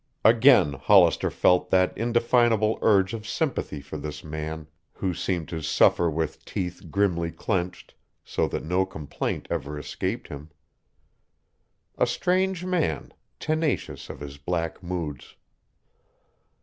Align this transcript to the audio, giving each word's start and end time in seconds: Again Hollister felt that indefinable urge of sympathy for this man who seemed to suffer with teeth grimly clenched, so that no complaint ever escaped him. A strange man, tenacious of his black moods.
Again 0.25 0.73
Hollister 0.73 1.29
felt 1.29 1.69
that 1.69 1.95
indefinable 1.95 2.79
urge 2.81 3.13
of 3.13 3.27
sympathy 3.27 3.81
for 3.81 3.97
this 3.97 4.23
man 4.23 4.65
who 4.93 5.13
seemed 5.13 5.47
to 5.49 5.61
suffer 5.61 6.09
with 6.09 6.43
teeth 6.43 6.89
grimly 6.89 7.29
clenched, 7.29 7.93
so 8.25 8.47
that 8.47 8.63
no 8.63 8.83
complaint 8.83 9.47
ever 9.51 9.77
escaped 9.77 10.29
him. 10.29 10.49
A 11.99 12.07
strange 12.07 12.65
man, 12.65 13.13
tenacious 13.39 14.09
of 14.09 14.21
his 14.21 14.39
black 14.39 14.81
moods. 14.81 15.35